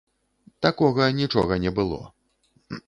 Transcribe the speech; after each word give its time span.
Такога 0.65 1.11
нічога 1.21 1.61
не 1.67 1.71
было. 1.81 2.01